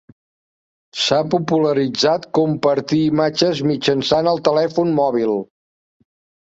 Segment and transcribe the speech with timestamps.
[1.01, 5.41] S'ha popularitzat compartir imatges mitjançant el telèfon mòbil.